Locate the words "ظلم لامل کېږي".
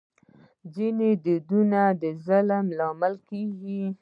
2.25-3.83